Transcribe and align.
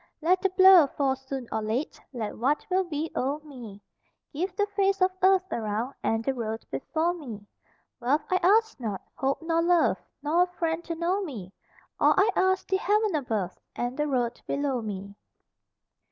Let 0.19 0.41
the 0.41 0.49
blow 0.49 0.87
fall 0.87 1.15
soon 1.15 1.47
or 1.51 1.61
late, 1.61 2.01
Let 2.11 2.35
what 2.35 2.65
will 2.71 2.83
be 2.83 3.11
o'er 3.15 3.37
me; 3.45 3.83
Give 4.33 4.55
the 4.55 4.65
face 4.75 4.99
of 4.99 5.11
earth 5.21 5.45
around, 5.51 5.93
And 6.01 6.23
the 6.25 6.33
road 6.33 6.65
before 6.71 7.13
me. 7.13 7.45
Wealth 7.99 8.23
I 8.31 8.37
ask 8.41 8.79
not, 8.79 9.01
hope 9.13 9.43
nor 9.43 9.61
love, 9.61 9.99
Nor 10.23 10.41
a 10.41 10.47
friend 10.47 10.83
to 10.85 10.95
know 10.95 11.21
me; 11.21 11.53
All 11.99 12.15
I 12.17 12.31
ask, 12.35 12.67
the 12.67 12.77
heaven 12.77 13.13
above 13.13 13.55
And 13.75 13.95
the 13.95 14.07
road 14.07 14.41
below 14.47 14.81
me. 14.81 15.13